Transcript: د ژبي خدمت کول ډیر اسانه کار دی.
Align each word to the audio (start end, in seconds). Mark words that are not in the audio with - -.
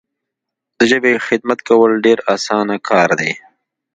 د 0.77 0.79
ژبي 0.89 1.13
خدمت 1.27 1.59
کول 1.69 1.91
ډیر 2.05 2.19
اسانه 2.35 2.75
کار 2.89 3.09
دی. 3.19 3.31